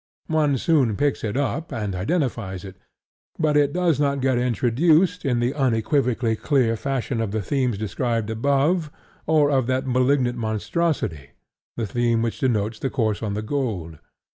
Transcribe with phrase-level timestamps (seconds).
[0.29, 2.75] One soon picks it up and identifies it;
[3.37, 8.31] but it does not get introduced in the unequivocally clear fashion of the themes described
[8.31, 8.89] above,
[9.27, 11.33] or of that malignant monstrosity,
[11.77, 13.99] the theme which denotes the curse on the gold.